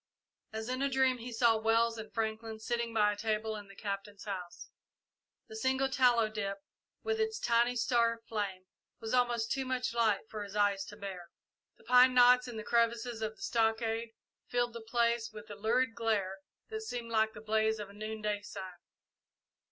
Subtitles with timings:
[0.51, 3.75] As in a dream he saw Wells and Franklin sitting by a table in the
[3.75, 4.71] Captain's house.
[5.47, 6.57] The single tallow dip,
[7.03, 8.65] with its tiny star of flame,
[8.99, 11.29] was almost too much light for his eyes to bear.
[11.77, 14.13] The pine knots in the crevices of the stockade
[14.47, 16.39] filled the place with a lurid glare
[16.69, 18.73] that seemed like the blaze of a noonday sun.